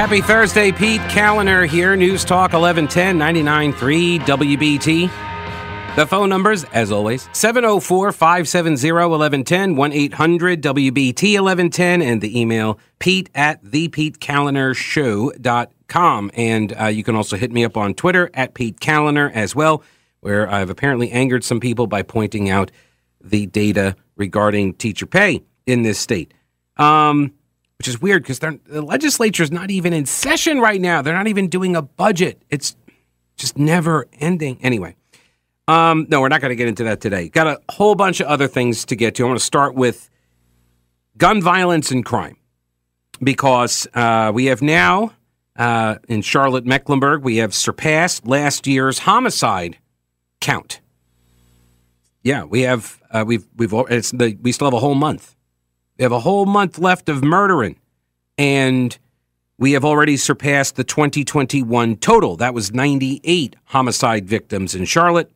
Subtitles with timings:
[0.00, 0.72] happy Thursday.
[0.72, 5.10] Pete Kaliner here, News Talk 1110 99.3 WBT.
[5.94, 12.78] The phone numbers, as always, 704 570 1110, 1 800 WBT 1110, and the email
[12.98, 16.30] pete at thepetekalinershow.com.
[16.32, 19.82] And uh, you can also hit me up on Twitter at Pete Kaliner as well,
[20.20, 22.70] where I've apparently angered some people by pointing out
[23.20, 26.32] the data regarding teacher pay in this state.
[26.78, 27.34] Um,
[27.80, 31.00] which is weird because the legislature is not even in session right now.
[31.00, 32.42] They're not even doing a budget.
[32.50, 32.76] It's
[33.38, 34.58] just never ending.
[34.60, 34.96] Anyway,
[35.66, 37.30] um, no, we're not going to get into that today.
[37.30, 39.24] Got a whole bunch of other things to get to.
[39.24, 40.10] I want to start with
[41.16, 42.36] gun violence and crime
[43.22, 45.14] because uh, we have now
[45.56, 49.78] uh, in Charlotte, Mecklenburg, we have surpassed last year's homicide
[50.42, 50.82] count.
[52.22, 53.00] Yeah, we have.
[53.10, 55.34] Uh, we've we've it's the we still have a whole month.
[56.00, 57.76] We have a whole month left of murdering,
[58.38, 58.96] and
[59.58, 62.38] we have already surpassed the 2021 total.
[62.38, 65.30] That was 98 homicide victims in Charlotte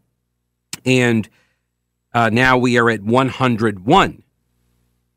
[0.86, 1.28] and
[2.14, 4.22] uh, now we are at 101.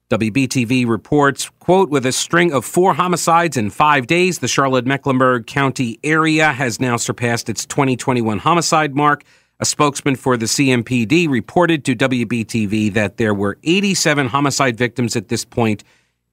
[0.10, 5.48] WBTV reports, quote, with a string of four homicides in five days, the Charlotte Mecklenburg
[5.48, 9.24] County area has now surpassed its 2021 homicide mark.
[9.60, 15.30] A spokesman for the CMPD reported to WBTV that there were 87 homicide victims at
[15.30, 15.84] this point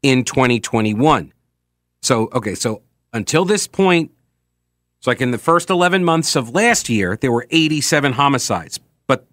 [0.03, 1.33] in 2021.
[2.03, 2.83] So, okay, so
[3.15, 4.11] until this point,
[4.99, 9.27] it's like in the first 11 months of last year, there were 87 homicides but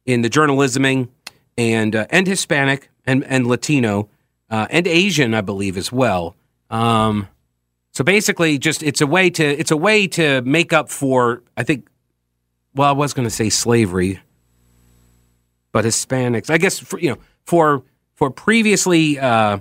[0.04, 1.08] in the journalisming
[1.58, 4.08] and uh, and Hispanic and and Latino
[4.50, 6.36] uh, and Asian, I believe as well.
[6.70, 7.28] Um,
[7.92, 11.62] so basically, just it's a way to it's a way to make up for I
[11.62, 11.88] think.
[12.76, 14.20] Well, I was going to say slavery,
[15.72, 17.82] but Hispanics, I guess, for, you know, for
[18.14, 19.58] for previously uh,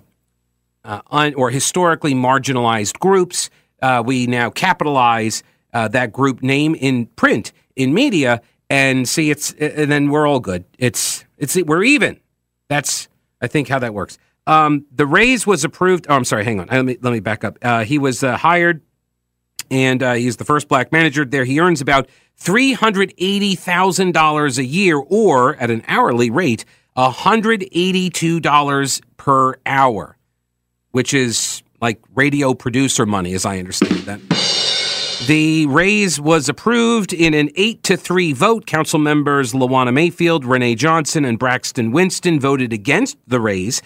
[0.84, 3.50] uh un, or historically marginalized groups,
[3.82, 5.44] uh, we now capitalize
[5.74, 10.42] uh, that group name in print in media and see it's and then we're all
[10.42, 10.66] good.
[10.78, 12.20] It's it's we're even.
[12.68, 13.08] That's
[13.40, 14.18] I think how that works.
[14.46, 16.06] Um, the raise was approved.
[16.10, 16.44] Oh, I'm sorry.
[16.44, 16.68] Hang on.
[16.68, 17.60] Let me let me back up.
[17.62, 18.82] Uh, he was uh, hired,
[19.72, 21.46] and he's the first black manager there.
[21.46, 26.66] He earns about three hundred eighty thousand dollars a year, or at an hourly rate,
[26.96, 30.18] hundred eighty-two dollars per hour,
[30.92, 34.22] which is like radio producer money, as I understand that.
[35.28, 38.66] The raise was approved in an 8 to 3 vote.
[38.68, 43.82] Council members Lawana Mayfield, Renee Johnson, and Braxton Winston voted against the raise.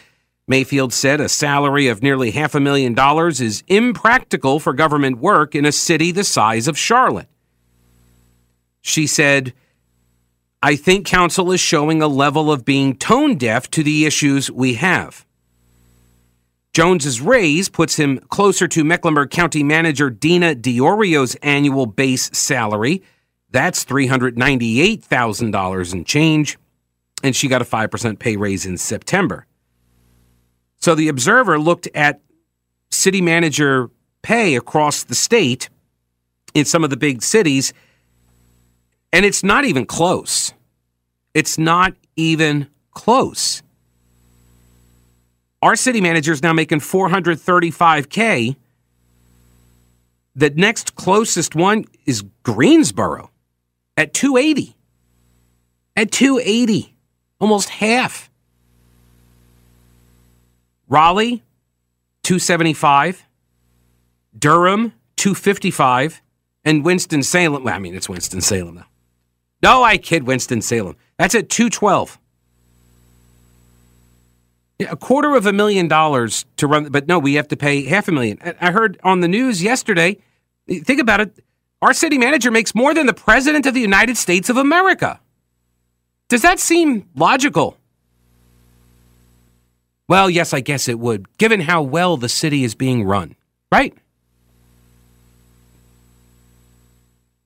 [0.48, 5.56] Mayfield said a salary of nearly half a million dollars is impractical for government work
[5.56, 7.30] in a city the size of Charlotte.
[8.82, 9.54] She said,
[10.62, 14.76] I think council is showing a level of being tone deaf to the issues we
[14.76, 15.26] have.
[16.74, 23.02] Jones's raise puts him closer to Mecklenburg County Manager Dena Diorio's annual base salary.
[23.52, 26.58] That's $398,000 in change.
[27.24, 29.46] And she got a 5% pay raise in September.
[30.78, 32.22] So the Observer looked at
[32.90, 33.90] city manager
[34.22, 35.70] pay across the state
[36.54, 37.74] in some of the big cities,
[39.12, 40.54] and it's not even close.
[41.34, 43.62] It's not even close.
[45.62, 48.56] Our city manager is now making 435K.
[50.36, 53.32] The next closest one is Greensboro
[53.98, 54.76] at 280.
[55.96, 56.96] At 280,
[57.42, 58.30] almost half.
[60.88, 61.44] Raleigh,
[62.24, 63.26] 275.
[64.38, 66.22] Durham, 255.
[66.64, 68.84] And Winston-Salem, well, I mean, it's Winston-Salem, though.
[69.62, 70.96] No, I kid Winston-Salem.
[71.18, 72.20] That's at 212.
[74.90, 78.08] A quarter of a million dollars to run, but no, we have to pay half
[78.08, 78.40] a million.
[78.62, 80.18] I heard on the news yesterday,
[80.68, 81.44] think about it,
[81.82, 85.20] our city manager makes more than the President of the United States of America.
[86.30, 87.78] Does that seem logical?
[90.08, 93.36] Well, yes, I guess it would, given how well the city is being run,
[93.72, 93.94] right?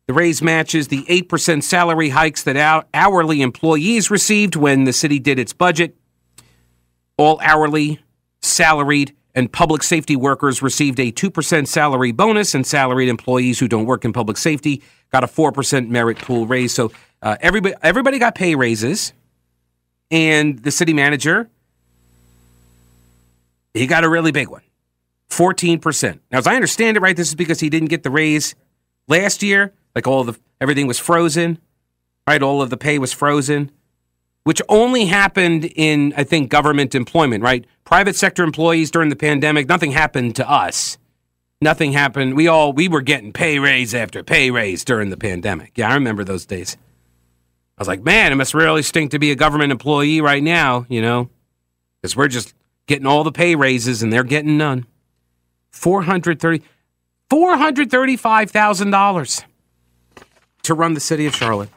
[0.07, 5.39] The raise matches the 8% salary hikes that hourly employees received when the city did
[5.39, 5.95] its budget.
[7.17, 8.01] All hourly,
[8.41, 13.85] salaried, and public safety workers received a 2% salary bonus, and salaried employees who don't
[13.85, 16.73] work in public safety got a 4% merit pool raise.
[16.73, 16.91] So
[17.21, 19.13] uh, everybody, everybody got pay raises,
[20.11, 21.49] and the city manager,
[23.73, 24.61] he got a really big one
[25.29, 26.19] 14%.
[26.31, 28.53] Now, as I understand it, right, this is because he didn't get the raise
[29.07, 29.73] last year.
[29.95, 31.59] Like all the everything was frozen,
[32.27, 32.41] right?
[32.41, 33.71] All of the pay was frozen,
[34.43, 37.65] which only happened in I think government employment, right?
[37.83, 40.97] Private sector employees during the pandemic, nothing happened to us.
[41.61, 42.35] Nothing happened.
[42.35, 45.73] We all we were getting pay raise after pay raise during the pandemic.
[45.75, 46.77] Yeah, I remember those days.
[47.77, 50.85] I was like, man, it must really stink to be a government employee right now,
[50.89, 51.29] you know,
[52.01, 52.53] because we're just
[52.85, 54.85] getting all the pay raises and they're getting none.
[55.71, 56.63] 430
[57.31, 59.43] $435,000
[60.63, 61.69] to run the city of Charlotte,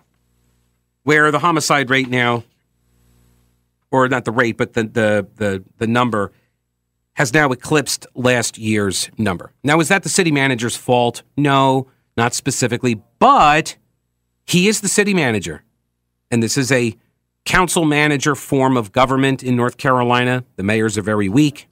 [1.03, 2.45] where the homicide rate now,
[3.91, 6.33] or not the rate, but the the the, the number
[7.15, 9.53] has now eclipsed last year's number.
[9.65, 11.23] Now, is that the city manager's fault?
[11.37, 13.77] No, not specifically, but
[14.45, 15.65] he is the city manager.
[16.31, 16.95] And this is a
[17.47, 20.45] council manager form of government in North Carolina.
[20.57, 21.69] The mayors are very weak.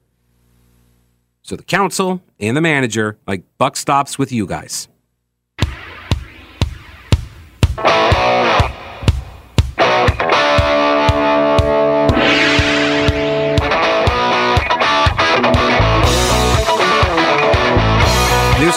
[1.43, 4.87] So the council and the manager, like buck stops with you guys.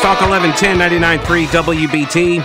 [0.09, 2.43] Talk 1110 99.3 WBT.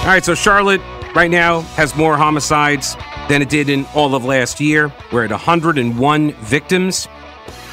[0.00, 0.82] All right, so Charlotte
[1.14, 2.94] right now has more homicides
[3.30, 4.92] than it did in all of last year.
[5.10, 7.08] We're at 101 victims.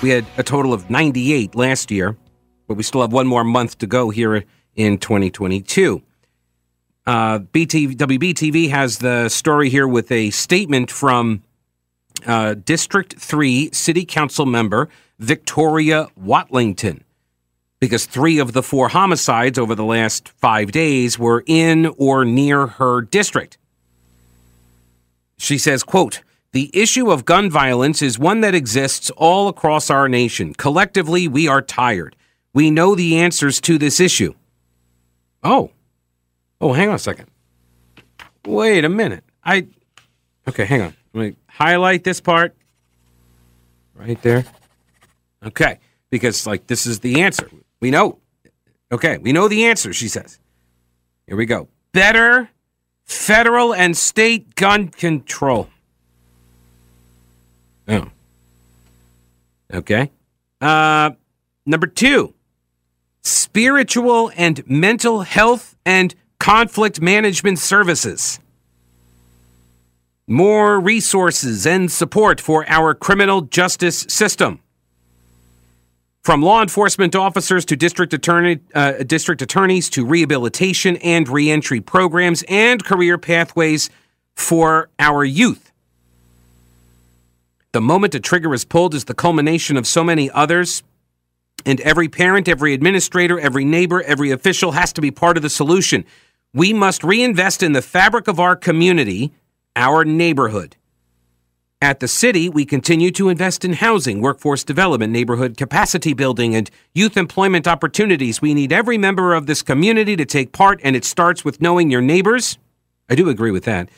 [0.01, 2.15] We had a total of 98 last year,
[2.69, 4.45] but we still have one more month to go here
[4.75, 6.01] in 2022.
[7.05, 11.43] Uh, BT, WBTV has the story here with a statement from
[12.25, 14.87] uh, District 3 City Council member
[15.19, 17.01] Victoria Watlington
[17.83, 22.65] because three of the four homicides over the last five days were in or near
[22.65, 23.57] her district.
[25.37, 26.21] She says, quote,
[26.53, 30.53] the issue of gun violence is one that exists all across our nation.
[30.53, 32.15] Collectively, we are tired.
[32.53, 34.33] We know the answers to this issue.
[35.43, 35.71] Oh.
[36.61, 37.29] Oh, hang on a second.
[38.45, 39.25] Wait a minute.
[39.43, 39.67] I
[40.47, 40.93] Okay, hang on.
[41.13, 42.55] Let me highlight this part.
[43.93, 44.45] Right there.
[45.45, 45.79] Okay,
[46.09, 47.49] because like this is the answer.
[47.83, 48.19] We know.
[48.93, 50.39] Okay, we know the answer, she says.
[51.27, 51.67] Here we go.
[51.91, 52.49] Better
[53.03, 55.67] federal and state gun control.
[57.89, 58.07] Oh.
[59.73, 60.11] Okay.
[60.61, 61.11] Uh,
[61.65, 62.33] number two,
[63.21, 68.39] spiritual and mental health and conflict management services.
[70.25, 74.62] More resources and support for our criminal justice system.
[76.23, 82.45] From law enforcement officers to district attorney, uh, district attorneys to rehabilitation and reentry programs
[82.47, 83.89] and career pathways
[84.33, 85.73] for our youth.
[87.73, 90.81] The moment a trigger is pulled is the culmination of so many others,
[91.65, 95.49] and every parent, every administrator, every neighbor, every official has to be part of the
[95.49, 96.05] solution.
[96.53, 99.33] We must reinvest in the fabric of our community,
[99.75, 100.77] our neighborhood.
[101.83, 106.71] At the city, we continue to invest in housing, workforce development, neighborhood capacity building, and
[106.93, 108.41] youth employment opportunities.
[108.41, 111.91] We need every member of this community to take part, and it starts with knowing
[111.91, 112.57] your neighbors.
[113.09, 113.89] I do agree with that.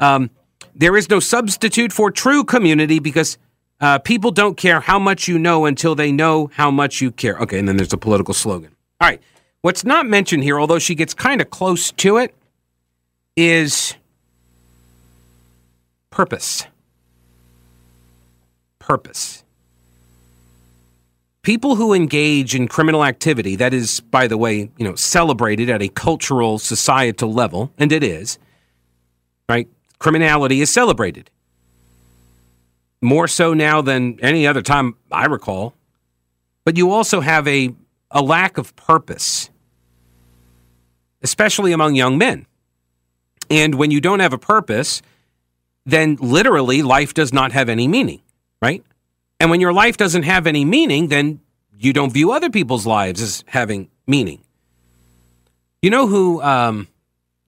[0.00, 0.30] Um,
[0.74, 3.38] there is no substitute for true community because
[3.80, 7.38] uh, people don't care how much you know until they know how much you care.
[7.38, 8.74] Okay, and then there's a political slogan.
[9.00, 9.22] All right.
[9.62, 12.34] What's not mentioned here, although she gets kind of close to it,
[13.36, 13.94] is
[16.10, 16.66] purpose
[18.88, 19.44] purpose.
[21.42, 25.80] people who engage in criminal activity that is by the way you know celebrated at
[25.80, 28.38] a cultural societal level and it is
[29.48, 29.68] right
[29.98, 31.30] criminality is celebrated.
[33.00, 35.74] More so now than any other time i recall.
[36.64, 37.74] But you also have a
[38.10, 39.50] a lack of purpose
[41.22, 42.46] especially among young men.
[43.50, 45.02] And when you don't have a purpose
[45.86, 48.20] then literally life does not have any meaning
[48.60, 48.82] right
[49.40, 51.40] and when your life doesn't have any meaning, then
[51.78, 54.42] you don't view other people's lives as having meaning.
[55.80, 56.88] You know who um,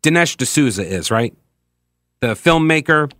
[0.03, 1.35] Dinesh D'Souza is, right?
[2.21, 3.11] The filmmaker.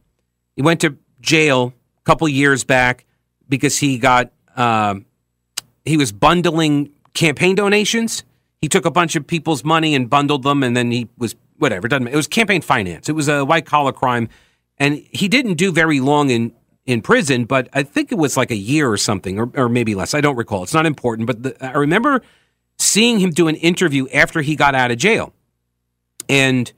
[0.55, 3.07] He went to jail a couple years back
[3.49, 5.05] because he got um,
[5.85, 8.23] he was bundling campaign donations.
[8.61, 11.89] He took a bunch of people's money and bundled them, and then he was whatever.
[11.89, 12.07] Doesn't.
[12.07, 13.09] It was campaign finance.
[13.09, 14.29] It was a white collar crime,
[14.79, 16.53] and he didn't do very long in
[16.91, 19.95] in prison, but I think it was like a year or something, or, or maybe
[19.95, 20.13] less.
[20.13, 20.65] I don't recall.
[20.65, 22.23] It's not important, but the, I remember
[22.81, 25.33] seeing him do an interview after he got out of jail,
[26.29, 26.73] and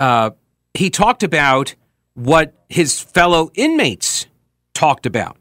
[0.00, 0.30] uh,
[0.74, 1.76] he talked about
[2.14, 4.26] what his fellow inmates
[4.74, 5.38] talked about,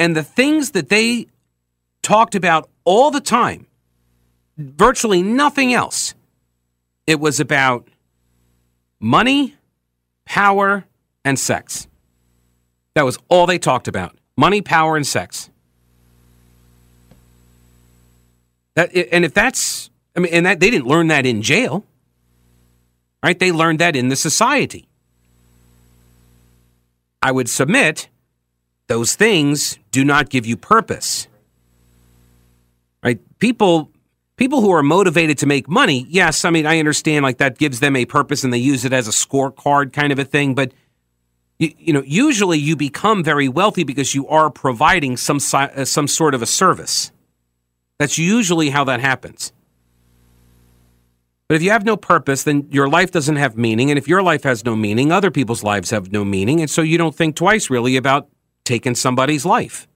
[0.00, 1.28] and the things that they
[2.02, 3.68] talked about all the time.
[4.58, 6.14] Virtually nothing else.
[7.06, 7.88] It was about
[9.00, 9.54] money,
[10.24, 10.84] power,
[11.24, 11.86] and sex.
[12.94, 15.50] That was all they talked about money, power, and sex.
[18.74, 21.84] That, and if that's, I mean, and that they didn't learn that in jail,
[23.22, 23.38] right?
[23.38, 24.88] They learned that in the society.
[27.20, 28.08] I would submit
[28.88, 31.28] those things do not give you purpose.
[33.02, 33.20] Right?
[33.38, 33.90] People
[34.36, 37.80] people who are motivated to make money, yes, I mean I understand like that gives
[37.80, 40.72] them a purpose and they use it as a scorecard kind of a thing, but
[41.62, 46.08] you, you know, usually you become very wealthy because you are providing some uh, some
[46.08, 47.12] sort of a service.
[47.98, 49.52] That's usually how that happens.
[51.48, 53.90] But if you have no purpose, then your life doesn't have meaning.
[53.90, 56.60] And if your life has no meaning, other people's lives have no meaning.
[56.60, 58.28] And so you don't think twice really about
[58.64, 59.86] taking somebody's life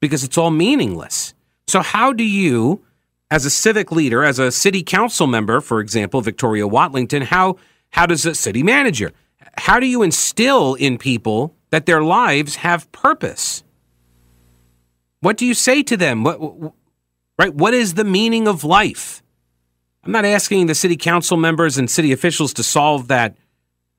[0.00, 1.34] because it's all meaningless.
[1.66, 2.82] So, how do you,
[3.30, 7.56] as a civic leader, as a city council member, for example, Victoria Watlington, how,
[7.90, 9.12] how does a city manager,
[9.56, 13.62] how do you instill in people that their lives have purpose?
[15.20, 16.22] What do you say to them?
[16.22, 16.38] What,
[17.38, 17.54] right?
[17.54, 19.22] What is the meaning of life?
[20.04, 23.36] I'm not asking the city council members and city officials to solve that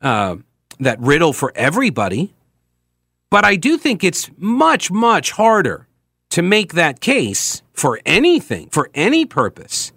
[0.01, 0.37] uh,
[0.79, 2.33] that riddle for everybody,
[3.31, 5.87] but I do think it's much much harder
[6.29, 9.93] to make that case for anything, for any purpose,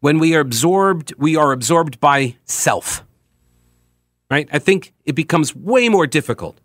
[0.00, 3.04] when we are absorbed, we are absorbed by self.
[4.30, 4.48] Right?
[4.52, 6.60] I think it becomes way more difficult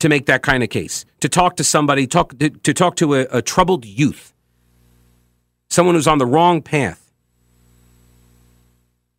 [0.00, 1.04] to make that kind of case.
[1.20, 4.34] To talk to somebody, talk to, to talk to a, a troubled youth,
[5.70, 7.00] someone who's on the wrong path.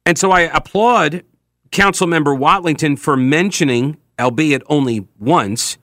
[0.06, 1.24] And so I applaud
[1.72, 5.78] Councilmember Watlington for mentioning, albeit only once,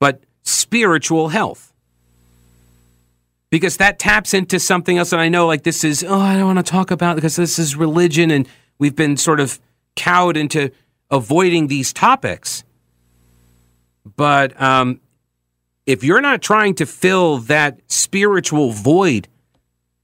[0.00, 1.73] but spiritual health
[3.54, 5.12] because that taps into something else.
[5.12, 7.56] And I know, like, this is, oh, I don't want to talk about because this
[7.56, 8.48] is religion and
[8.80, 9.60] we've been sort of
[9.94, 10.72] cowed into
[11.08, 12.64] avoiding these topics.
[14.16, 15.00] But um,
[15.86, 19.28] if you're not trying to fill that spiritual void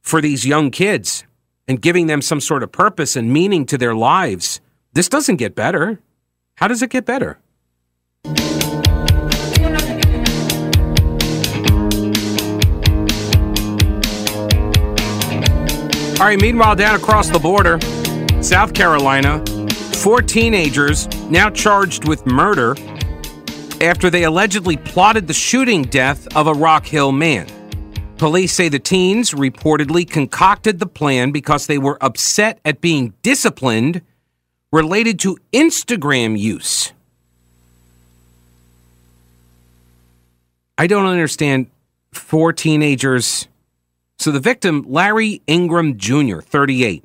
[0.01, 1.25] for these young kids
[1.67, 4.61] and giving them some sort of purpose and meaning to their lives,
[4.93, 5.99] this doesn't get better.
[6.55, 7.41] How does it get better?
[16.21, 17.81] All right, meanwhile, down across the border,
[18.43, 19.43] South Carolina,
[19.95, 22.77] four teenagers now charged with murder
[23.81, 27.47] after they allegedly plotted the shooting death of a Rock Hill man.
[28.19, 34.03] Police say the teens reportedly concocted the plan because they were upset at being disciplined
[34.73, 36.93] related to Instagram use.
[40.77, 41.69] I don't understand
[42.13, 43.49] four teenagers
[44.21, 47.03] so the victim, Larry Ingram Jr., 38,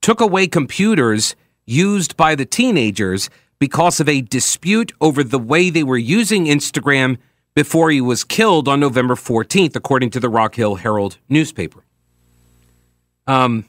[0.00, 5.84] took away computers used by the teenagers because of a dispute over the way they
[5.84, 7.18] were using Instagram
[7.54, 11.84] before he was killed on November 14th, according to the Rock Hill Herald newspaper.
[13.28, 13.66] Um,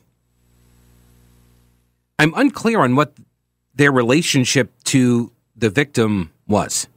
[2.17, 3.13] I'm unclear on what
[3.75, 6.87] their relationship to the victim was.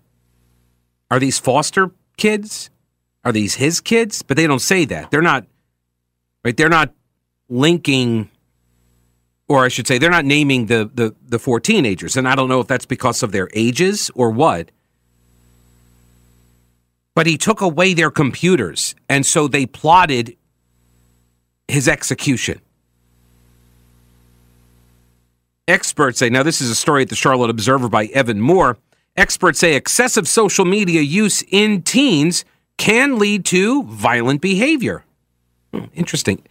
[1.10, 2.70] Are these foster kids?
[3.22, 4.22] Are these his kids?
[4.22, 5.10] But they don't say that.
[5.10, 5.44] They're not
[6.48, 6.56] right?
[6.56, 6.94] They're not
[7.50, 8.30] linking,
[9.48, 12.16] or I should say, they're not naming the, the, the four teenagers.
[12.16, 14.70] And I don't know if that's because of their ages or what.
[17.18, 18.94] but he took away their computers.
[19.08, 20.36] And so they plotted
[21.66, 22.60] his execution.
[25.66, 28.78] Experts say, now this is a story at the Charlotte Observer by Evan Moore.
[29.16, 32.44] Experts say excessive social media use in teens
[32.76, 35.04] can lead to violent behavior.
[35.94, 36.44] Interesting.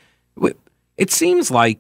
[0.98, 1.80] It seems like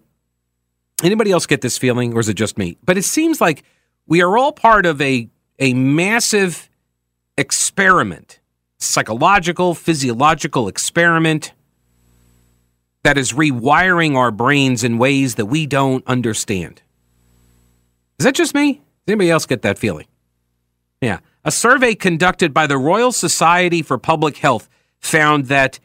[1.03, 2.77] anybody else get this feeling, or is it just me?
[2.83, 3.63] But it seems like
[4.05, 5.29] we are all part of a
[5.59, 6.69] a massive
[7.37, 8.39] experiment,
[8.77, 11.53] psychological, physiological experiment
[13.03, 16.81] that is rewiring our brains in ways that we don't understand.
[18.19, 18.73] Is that just me?
[18.73, 20.07] Does anybody else get that feeling?
[21.01, 21.19] Yeah.
[21.45, 24.67] A survey conducted by the Royal Society for Public Health
[24.99, 25.79] found that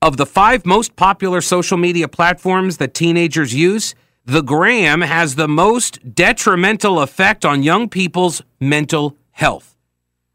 [0.00, 5.48] of the five most popular social media platforms that teenagers use, the gram has the
[5.48, 9.74] most detrimental effect on young people's mental health.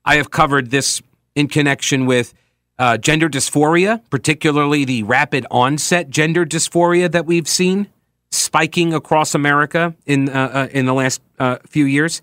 [0.04, 1.02] I have covered this
[1.36, 2.34] in connection with
[2.78, 7.88] uh, gender dysphoria, particularly the rapid onset gender dysphoria that we've seen
[8.32, 12.22] spiking across America in uh, uh, in the last uh, few years.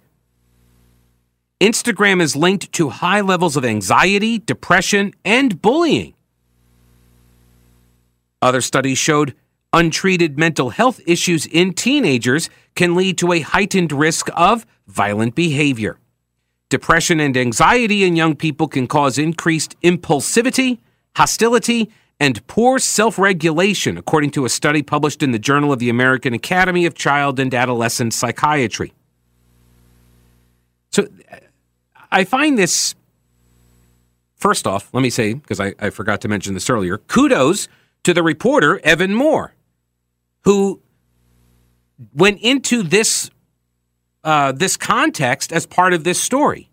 [1.61, 6.15] Instagram is linked to high levels of anxiety, depression, and bullying.
[8.43, 9.35] Other studies showed
[9.73, 15.99] untreated mental health issues in teenagers can lead to a heightened risk of violent behavior.
[16.69, 20.79] Depression and anxiety in young people can cause increased impulsivity,
[21.17, 25.89] hostility, and poor self regulation, according to a study published in the Journal of the
[25.89, 28.93] American Academy of Child and Adolescent Psychiatry.
[30.91, 31.09] So
[32.11, 32.95] I find this,
[34.37, 37.69] first off, let me say, because I, I forgot to mention this earlier, kudos
[38.05, 39.55] to the reporter, Evan Moore,
[40.43, 40.81] who
[42.15, 43.31] went into this
[44.23, 46.71] uh, this context as part of this story.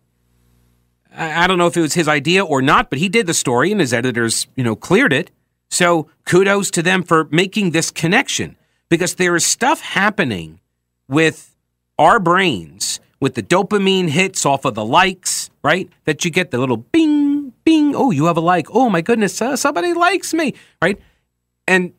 [1.16, 3.34] I, I don't know if it was his idea or not, but he did the
[3.34, 5.32] story, and his editors, you know, cleared it.
[5.70, 8.58] So kudos to them for making this connection
[8.90, 10.60] because there is stuff happening
[11.08, 11.56] with
[11.98, 15.90] our brains with the dopamine hits off of the likes, right?
[16.06, 17.96] That you get the little bing, bing.
[17.96, 18.68] Oh, you have a like.
[18.72, 21.00] Oh my goodness, uh, somebody likes me, right?
[21.68, 21.94] And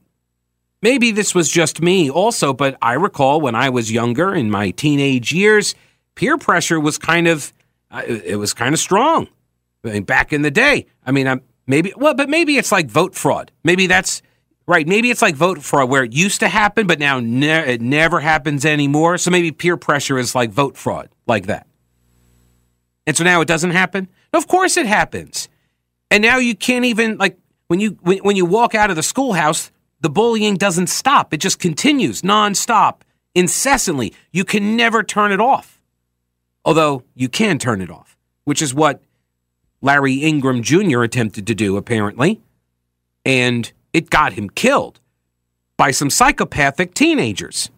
[0.82, 4.70] maybe this was just me also, but I recall when I was younger in my
[4.70, 5.74] teenage years,
[6.14, 7.52] peer pressure was kind of,
[7.90, 9.28] uh, it was kind of strong.
[9.84, 10.86] I mean, back in the day.
[11.06, 13.52] I mean, I'm maybe, well, but maybe it's like vote fraud.
[13.62, 14.22] Maybe that's,
[14.68, 14.86] Right.
[14.86, 18.20] Maybe it's like vote fraud where it used to happen, but now ne- it never
[18.20, 19.16] happens anymore.
[19.16, 21.66] So maybe peer pressure is like vote fraud, like that.
[23.06, 24.08] And so now it doesn't happen?
[24.34, 25.48] Of course it happens.
[26.10, 29.02] And now you can't even, like, when you when, when you walk out of the
[29.02, 31.32] schoolhouse, the bullying doesn't stop.
[31.32, 33.02] It just continues nonstop,
[33.34, 34.12] incessantly.
[34.32, 35.80] You can never turn it off.
[36.64, 39.02] Although you can turn it off, which is what
[39.80, 41.02] Larry Ingram Jr.
[41.02, 42.40] attempted to do, apparently.
[43.24, 45.00] And it got him killed
[45.76, 47.70] by some psychopathic teenagers.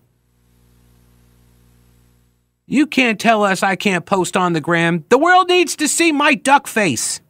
[2.67, 5.05] You can't tell us I can't post on the gram.
[5.09, 7.21] The world needs to see my duck face.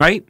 [0.00, 0.26] Right?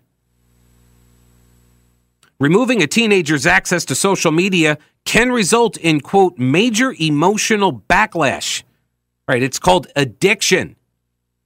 [2.44, 4.76] Removing a teenager's access to social media
[5.06, 8.64] can result in, quote, major emotional backlash.
[9.26, 9.42] Right?
[9.42, 10.76] It's called addiction.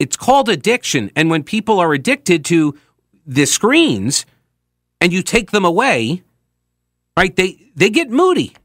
[0.01, 1.13] It's called addiction.
[1.15, 2.77] And when people are addicted to
[3.25, 4.27] the screens
[5.01, 6.25] and you take them away,
[7.17, 7.37] right?
[7.37, 8.57] They they get moody.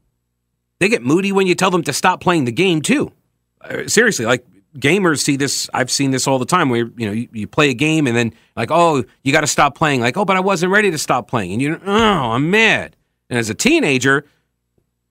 [0.80, 3.12] They get moody when you tell them to stop playing the game too.
[3.60, 4.44] Uh, seriously, like
[4.76, 5.68] gamers see this.
[5.72, 6.68] I've seen this all the time.
[6.68, 9.46] Where you know you, you play a game and then like, oh, you got to
[9.46, 10.00] stop playing.
[10.00, 12.96] Like, oh, but I wasn't ready to stop playing, and you, oh, I'm mad.
[13.30, 14.26] And as a teenager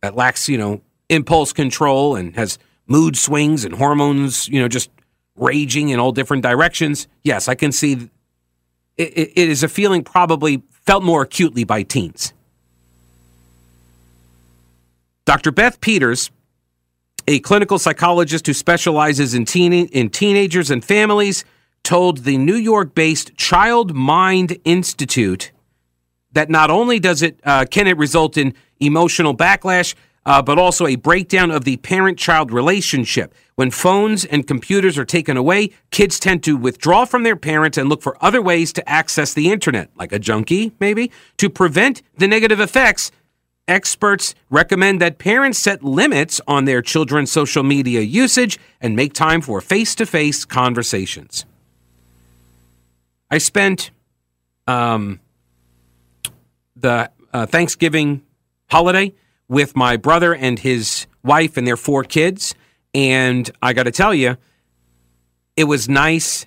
[0.02, 4.90] that lacks, you know, impulse control and has mood swings and hormones, you know, just
[5.36, 7.08] raging in all different directions.
[7.24, 8.10] Yes, I can see.
[8.98, 12.34] It, is a feeling probably felt more acutely by teens.
[15.26, 15.52] Dr.
[15.52, 16.30] Beth Peters,
[17.28, 21.46] a clinical psychologist who specializes in, teen- in teenagers and families,
[21.84, 25.52] told the New York based Child Mind Institute
[26.32, 29.94] that not only does it uh, can it result in emotional backlash,
[30.26, 33.34] uh, but also a breakdown of the parent child relationship.
[33.56, 37.88] When phones and computers are taken away, kids tend to withdraw from their parents and
[37.90, 42.28] look for other ways to access the internet, like a junkie, maybe, to prevent the
[42.28, 43.12] negative effects
[43.68, 49.40] Experts recommend that parents set limits on their children's social media usage and make time
[49.40, 51.46] for face to face conversations.
[53.32, 53.92] I spent
[54.68, 55.22] um,
[56.76, 58.22] the uh, Thanksgiving
[58.70, 59.14] holiday
[59.48, 62.56] with my brother and his wife and their four kids.
[62.94, 64.38] And I got to tell you,
[65.56, 66.46] it was nice.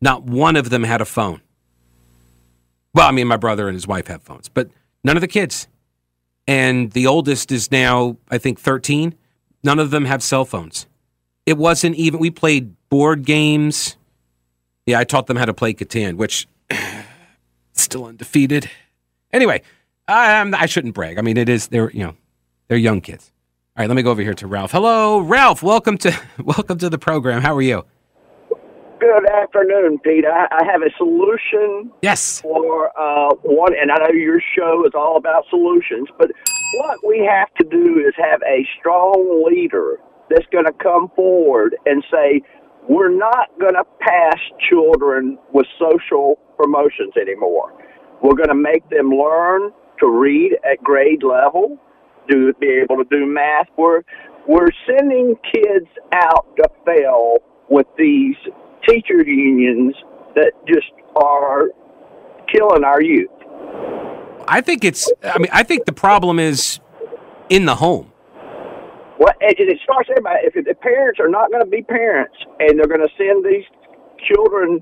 [0.00, 1.42] Not one of them had a phone.
[2.94, 4.68] Well, I mean, my brother and his wife have phones, but
[5.04, 5.68] none of the kids.
[6.46, 9.14] And the oldest is now, I think, 13.
[9.62, 10.86] None of them have cell phones.
[11.46, 13.96] It wasn't even, we played board games.
[14.86, 16.48] Yeah, I taught them how to play Catan, which
[17.72, 18.68] still undefeated.
[19.32, 19.62] Anyway,
[20.08, 21.18] I, I shouldn't brag.
[21.18, 22.16] I mean, it is, they're, you know,
[22.68, 23.32] they're young kids.
[23.76, 24.72] All right, let me go over here to Ralph.
[24.72, 25.62] Hello, Ralph.
[25.62, 27.40] Welcome to welcome to the program.
[27.40, 27.86] How are you?
[29.02, 30.24] Good afternoon, Pete.
[30.24, 31.90] I, I have a solution.
[32.02, 32.40] Yes.
[32.40, 36.30] For uh, one, and I know your show is all about solutions, but
[36.76, 39.98] what we have to do is have a strong leader
[40.30, 42.42] that's going to come forward and say,
[42.88, 44.38] we're not going to pass
[44.70, 47.74] children with social promotions anymore.
[48.22, 51.76] We're going to make them learn to read at grade level,
[52.28, 53.66] do be able to do math.
[53.76, 54.02] We're
[54.46, 57.38] we're sending kids out to fail
[57.68, 58.36] with these
[58.92, 59.94] teacher unions
[60.34, 61.68] that just are
[62.50, 63.30] killing our youth.
[64.48, 65.10] I think it's.
[65.22, 66.80] I mean, I think the problem is
[67.48, 68.12] in the home.
[69.18, 70.46] Well, it, it starts everybody.
[70.46, 73.64] If the parents are not going to be parents and they're going to send these
[74.28, 74.80] children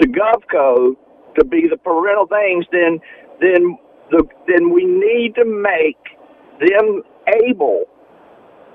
[0.00, 0.94] to GovCo
[1.38, 3.00] to be the parental things, then
[3.40, 3.78] then
[4.10, 5.98] the then we need to make
[6.60, 7.02] them
[7.46, 7.84] able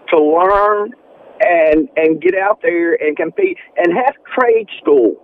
[0.09, 0.93] to learn
[1.41, 5.17] and and get out there and compete and have trade schools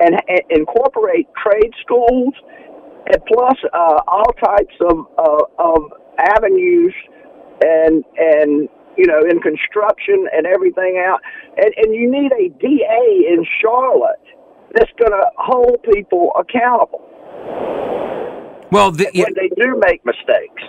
[0.00, 2.34] and, and incorporate trade schools
[3.06, 5.82] and plus uh, all types of uh, of
[6.18, 6.94] avenues
[7.64, 11.20] and and you know in construction and everything out
[11.56, 14.18] and and you need a DA in Charlotte
[14.74, 17.06] that's going to hold people accountable.
[18.70, 20.62] Well, the, when they do make mistakes.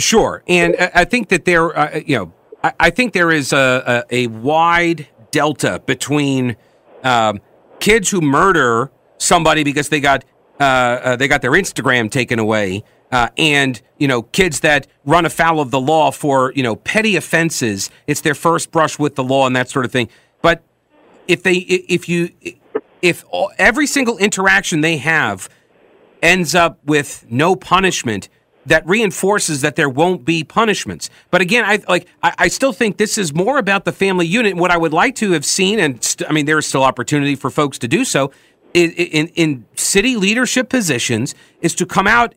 [0.00, 4.24] Sure, and I think that there, uh, you know, I, think there is a, a,
[4.24, 6.56] a wide delta between
[7.02, 7.40] um,
[7.78, 10.24] kids who murder somebody because they got
[10.58, 15.24] uh, uh, they got their Instagram taken away, uh, and you know, kids that run
[15.24, 17.88] afoul of the law for you know petty offenses.
[18.06, 20.10] It's their first brush with the law and that sort of thing.
[20.42, 20.62] But
[21.26, 22.30] if they, if you,
[23.00, 23.24] if
[23.58, 25.48] every single interaction they have
[26.22, 28.28] ends up with no punishment
[28.70, 31.10] that reinforces that there won't be punishments.
[31.32, 34.56] But again, I like I, I, still think this is more about the family unit.
[34.56, 37.34] What I would like to have seen, and st- I mean, there is still opportunity
[37.34, 38.30] for folks to do so
[38.72, 42.36] in, in, in city leadership positions, is to come out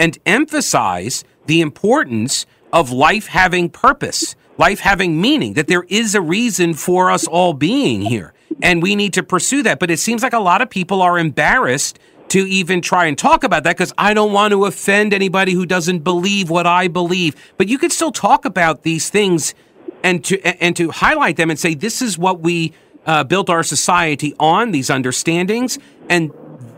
[0.00, 5.54] and emphasize the importance of life having purpose, life having meaning.
[5.54, 9.62] That there is a reason for us all being here, and we need to pursue
[9.62, 9.78] that.
[9.78, 13.44] But it seems like a lot of people are embarrassed to even try and talk
[13.44, 17.34] about that because I don't want to offend anybody who doesn't believe what I believe.
[17.56, 19.54] But you could still talk about these things
[20.02, 22.72] and to and to highlight them and say this is what we
[23.06, 26.32] uh, built our society on these understandings and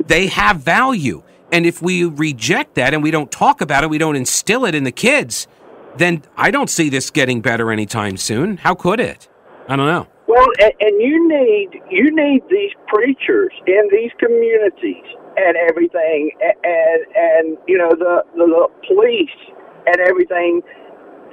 [0.06, 1.22] they have value.
[1.52, 4.74] And if we reject that and we don't talk about it, we don't instill it
[4.74, 5.48] in the kids,
[5.96, 8.58] then I don't see this getting better anytime soon.
[8.58, 9.28] How could it?
[9.68, 10.06] I don't know.
[10.28, 15.04] Well, and, and you need you need these preachers in these communities
[15.36, 19.38] and everything, and and you know the the, police
[19.86, 20.62] and everything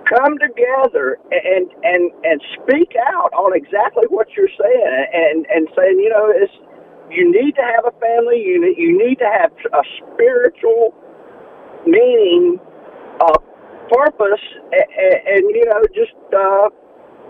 [0.06, 6.00] come together and and and speak out on exactly what you're saying and and saying
[6.00, 6.54] you know it's
[7.12, 10.94] you need to have a family you need, you need to have a spiritual
[11.86, 12.60] meaning
[13.22, 13.34] a
[13.90, 16.70] purpose and, and you know just uh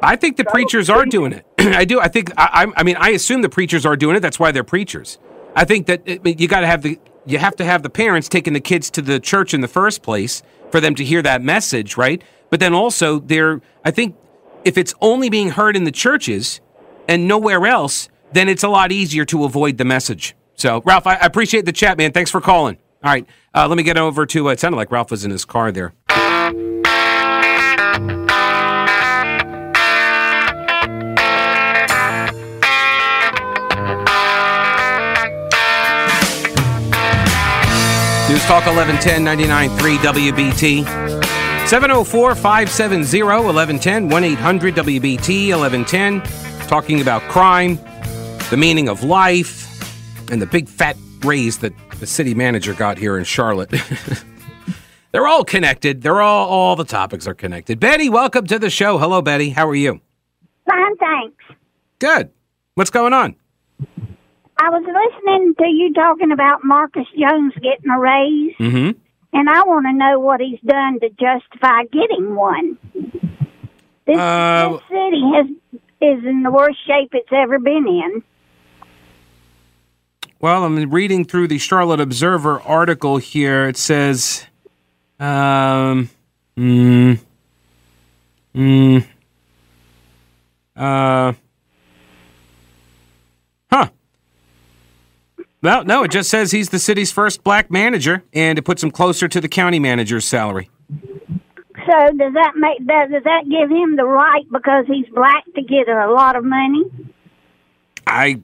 [0.01, 1.43] I think the preachers are doing it.
[1.57, 1.99] I do.
[1.99, 2.31] I think.
[2.37, 4.19] I, I mean, I assume the preachers are doing it.
[4.19, 5.17] That's why they're preachers.
[5.57, 8.29] I think that it, you got to have the you have to have the parents
[8.29, 11.41] taking the kids to the church in the first place for them to hear that
[11.41, 12.21] message, right?
[12.51, 14.15] But then also there I think
[14.63, 16.61] if it's only being heard in the churches
[17.07, 20.35] and nowhere else, then it's a lot easier to avoid the message.
[20.55, 22.11] So, Ralph, I, appreciate the chat, man.
[22.11, 22.77] Thanks for calling.
[23.03, 24.49] All right, uh, let me get over to.
[24.49, 25.93] Uh, it sounded like Ralph was in his car there.
[38.37, 39.25] News Talk 1110
[39.79, 40.85] 99.3 WBT.
[41.67, 46.21] 704 570 1110 1 800 WBT 1110.
[46.67, 47.79] Talking about crime,
[48.51, 53.17] the meaning of life, and the big fat raise that the city manager got here
[53.17, 53.73] in Charlotte.
[55.11, 56.03] They're all connected.
[56.03, 57.79] They're all, all the topics are connected.
[57.79, 58.99] Betty, welcome to the show.
[58.99, 59.49] Hello, Betty.
[59.49, 59.99] How are you?
[60.69, 61.43] Fine, thanks.
[61.97, 62.29] Good.
[62.75, 63.35] What's going on?
[64.59, 68.99] I was listening to you talking about Marcus Jones getting a raise, mm-hmm.
[69.33, 72.77] and I want to know what he's done to justify getting one.
[74.05, 75.47] This, uh, this city has
[75.99, 78.23] is in the worst shape it's ever been in.
[80.39, 83.67] Well, I'm reading through the Charlotte Observer article here.
[83.67, 84.45] It says,
[85.19, 86.09] um,
[86.55, 87.19] mm,
[88.53, 89.07] mm,
[90.75, 91.33] uh,
[95.61, 98.91] No, no, it just says he's the city's first black manager, and it puts him
[98.91, 100.69] closer to the county manager's salary.
[101.87, 105.61] So does that make does, does that give him the right because he's black to
[105.61, 106.83] get a lot of money?
[108.05, 108.41] I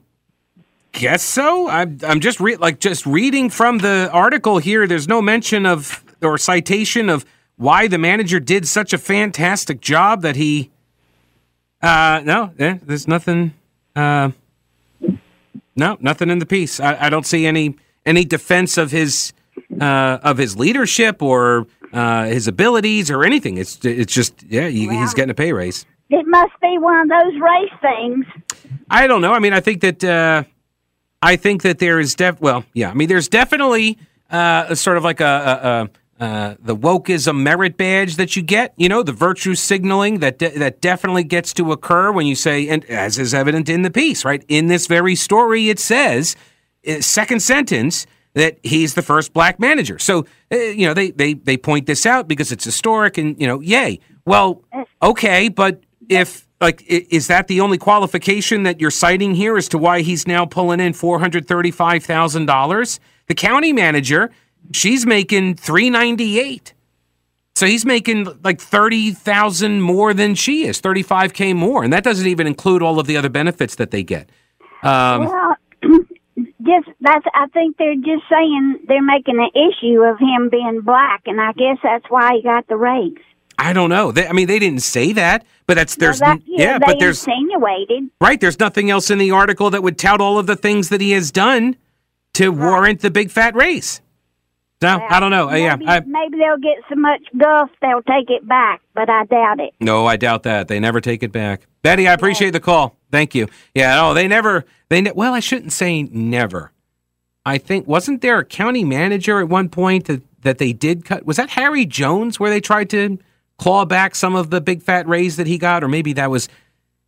[0.92, 1.68] guess so.
[1.68, 4.86] I'm I'm just re- like just reading from the article here.
[4.86, 7.24] There's no mention of or citation of
[7.56, 10.70] why the manager did such a fantastic job that he.
[11.82, 13.52] Uh, no, eh, there's nothing.
[13.94, 14.30] Uh,
[15.76, 16.80] no, nothing in the piece.
[16.80, 19.32] I, I don't see any any defense of his
[19.80, 23.56] uh, of his leadership or uh, his abilities or anything.
[23.58, 25.86] It's it's just yeah, he, Well- he's getting a pay raise.
[26.10, 28.26] It must be one of those race things.
[28.90, 29.32] I don't know.
[29.32, 30.44] I mean, I think that uh,
[31.22, 32.40] I think that there is def.
[32.40, 32.90] Well, yeah.
[32.90, 33.98] I mean, there's definitely
[34.30, 38.42] uh, a sort of like a, a, a uh, the wokeism merit badge that you
[38.42, 38.74] get.
[38.76, 42.68] You know, the virtue signaling that de- that definitely gets to occur when you say,
[42.68, 44.44] and as is evident in the piece, right?
[44.48, 46.36] In this very story, it says,
[46.88, 48.06] uh, second sentence.
[48.36, 49.96] That he's the first black manager.
[50.00, 53.46] So, uh, you know, they, they, they point this out because it's historic and, you
[53.46, 54.00] know, yay.
[54.26, 54.64] Well,
[55.00, 59.78] okay, but if like is that the only qualification that you're citing here as to
[59.78, 62.98] why he's now pulling in four hundred thirty five thousand dollars?
[63.28, 64.32] The county manager,
[64.72, 66.74] she's making three ninety eight.
[67.54, 71.92] So he's making like thirty thousand more than she is, thirty five k more, and
[71.92, 74.28] that doesn't even include all of the other benefits that they get.
[74.82, 75.56] Um, Well,
[76.62, 77.24] just that's.
[77.34, 81.52] I think they're just saying they're making an issue of him being black, and I
[81.52, 83.14] guess that's why he got the raise.
[83.58, 84.10] I don't know.
[84.10, 86.98] They, I mean, they didn't say that, but that's there's Well, that, yeah, they but
[86.98, 88.10] there's insinuated.
[88.20, 88.40] Right.
[88.40, 91.12] There's nothing else in the article that would tout all of the things that he
[91.12, 91.76] has done
[92.34, 94.00] to warrant the big fat raise.
[94.84, 95.50] No, I don't know.
[95.50, 95.76] Uh, yeah.
[95.76, 99.60] Maybe, I, maybe they'll get so much guff they'll take it back, but I doubt
[99.60, 99.74] it.
[99.80, 100.68] no, I doubt that.
[100.68, 101.66] They never take it back.
[101.82, 102.96] Betty, I appreciate the call.
[103.10, 103.48] Thank you.
[103.74, 103.94] Yeah.
[103.96, 104.64] No, they never.
[104.88, 106.72] They ne- well, I shouldn't say never.
[107.46, 111.26] I think wasn't there a county manager at one point that, that they did cut?
[111.26, 113.18] Was that Harry Jones where they tried to
[113.58, 116.48] claw back some of the big fat raise that he got, or maybe that was.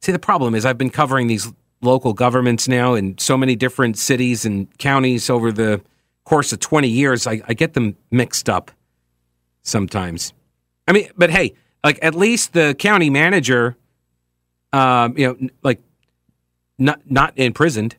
[0.03, 3.99] See, the problem is I've been covering these local governments now in so many different
[3.99, 5.81] cities and counties over the
[6.27, 7.27] course of 20 years.
[7.27, 8.71] I, I get them mixed up
[9.63, 10.35] sometimes.
[10.87, 13.77] I mean, but hey, like at least the county manager,
[14.73, 15.81] um, you know, like
[16.79, 17.97] not not imprisoned.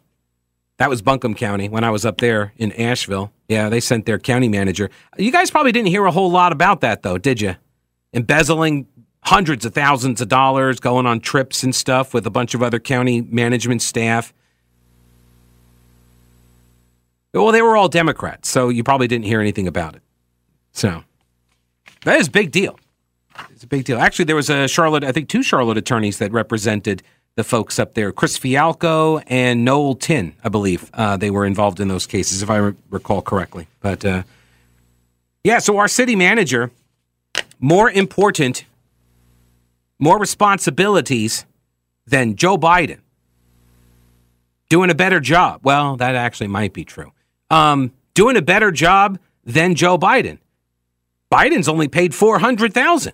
[0.77, 3.31] That was Buncombe County when I was up there in Asheville.
[3.47, 4.91] Yeah, they sent their county manager.
[5.17, 7.55] You guys probably didn't hear a whole lot about that though, did you?
[8.13, 8.87] Embezzling
[9.23, 12.79] hundreds of thousands of dollars, going on trips and stuff with a bunch of other
[12.79, 14.33] county management staff.
[17.43, 20.01] Well, they were all Democrats, so you probably didn't hear anything about it.
[20.71, 21.03] So
[22.03, 22.79] that is a big deal.
[23.51, 23.99] It's a big deal.
[23.99, 27.03] Actually, there was a Charlotte, I think two Charlotte attorneys that represented
[27.35, 28.11] the folks up there.
[28.11, 30.89] Chris Fialko and Noell Tin, I believe.
[30.93, 33.67] Uh, they were involved in those cases, if I re- recall correctly.
[33.79, 34.23] But uh,
[35.43, 36.71] yeah, so our city manager,
[37.59, 38.65] more important,
[39.99, 41.45] more responsibilities
[42.07, 42.99] than Joe Biden.
[44.69, 45.61] Doing a better job.
[45.63, 47.11] Well, that actually might be true.
[47.49, 50.39] Um, doing a better job than Joe Biden.
[51.31, 53.13] Biden's only paid four hundred thousand.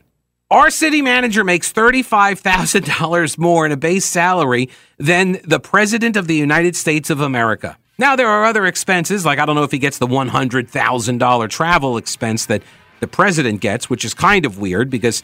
[0.49, 6.15] Our city manager makes thirty-five thousand dollars more in a base salary than the president
[6.15, 7.77] of the United States of America.
[7.99, 10.69] Now there are other expenses, like I don't know if he gets the one hundred
[10.69, 12.63] thousand dollar travel expense that
[12.99, 15.21] the president gets, which is kind of weird because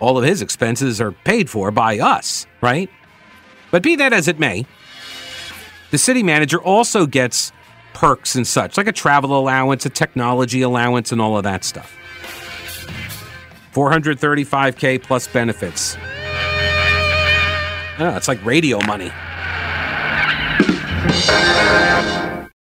[0.00, 2.90] all of his expenses are paid for by us, right?
[3.70, 4.64] But be that as it may,
[5.90, 7.52] the city manager also gets
[7.98, 11.92] perks and such, like a travel allowance, a technology allowance, and all of that stuff.
[13.74, 15.96] 435k plus benefits.
[17.98, 19.10] Oh, it's like radio money.